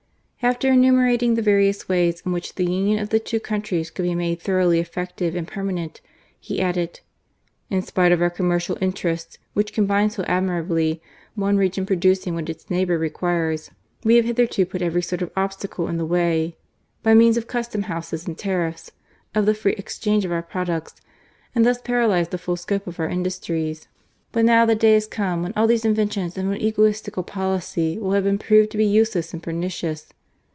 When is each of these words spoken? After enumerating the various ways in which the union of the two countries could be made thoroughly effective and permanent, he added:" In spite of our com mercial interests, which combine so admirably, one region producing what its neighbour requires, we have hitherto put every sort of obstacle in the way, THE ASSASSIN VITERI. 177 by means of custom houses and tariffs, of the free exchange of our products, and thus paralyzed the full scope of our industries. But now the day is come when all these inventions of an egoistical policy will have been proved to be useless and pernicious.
After 0.43 0.71
enumerating 0.71 1.35
the 1.35 1.43
various 1.43 1.87
ways 1.87 2.23
in 2.25 2.31
which 2.31 2.55
the 2.55 2.65
union 2.65 2.97
of 2.97 3.09
the 3.09 3.19
two 3.19 3.39
countries 3.39 3.91
could 3.91 4.01
be 4.01 4.15
made 4.15 4.41
thoroughly 4.41 4.79
effective 4.79 5.35
and 5.35 5.47
permanent, 5.47 6.01
he 6.39 6.59
added:" 6.59 7.01
In 7.69 7.83
spite 7.83 8.11
of 8.11 8.23
our 8.23 8.31
com 8.31 8.49
mercial 8.49 8.75
interests, 8.81 9.37
which 9.53 9.71
combine 9.71 10.09
so 10.09 10.23
admirably, 10.23 10.99
one 11.35 11.57
region 11.57 11.85
producing 11.85 12.33
what 12.33 12.49
its 12.49 12.71
neighbour 12.71 12.97
requires, 12.97 13.69
we 14.03 14.15
have 14.15 14.25
hitherto 14.25 14.65
put 14.65 14.81
every 14.81 15.03
sort 15.03 15.21
of 15.21 15.29
obstacle 15.37 15.87
in 15.87 15.97
the 15.97 16.07
way, 16.07 16.57
THE 17.03 17.11
ASSASSIN 17.11 17.19
VITERI. 17.19 17.19
177 17.19 17.19
by 17.19 17.21
means 17.21 17.37
of 17.37 17.47
custom 17.47 17.81
houses 17.83 18.25
and 18.27 18.35
tariffs, 18.35 18.91
of 19.35 19.45
the 19.45 19.53
free 19.53 19.73
exchange 19.77 20.25
of 20.25 20.31
our 20.31 20.41
products, 20.41 20.95
and 21.53 21.63
thus 21.63 21.79
paralyzed 21.79 22.31
the 22.31 22.39
full 22.39 22.57
scope 22.57 22.87
of 22.87 22.99
our 22.99 23.07
industries. 23.07 23.87
But 24.31 24.45
now 24.45 24.65
the 24.65 24.73
day 24.73 24.95
is 24.95 25.05
come 25.05 25.43
when 25.43 25.53
all 25.55 25.67
these 25.67 25.85
inventions 25.85 26.35
of 26.35 26.47
an 26.47 26.59
egoistical 26.59 27.21
policy 27.21 27.99
will 27.99 28.13
have 28.13 28.23
been 28.23 28.39
proved 28.39 28.71
to 28.71 28.77
be 28.79 28.85
useless 28.85 29.33
and 29.33 29.43
pernicious. 29.43 30.07